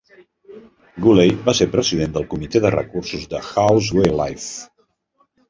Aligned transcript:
Gulley 1.03 1.33
va 1.49 1.55
ser 1.59 1.67
president 1.75 2.15
del 2.15 2.25
comitè 2.31 2.63
de 2.65 2.73
recursos 2.77 3.29
de 3.35 3.43
House 3.51 4.01
Wildlife. 4.01 4.51